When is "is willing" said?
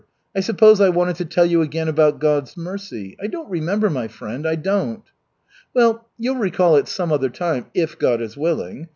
8.19-8.87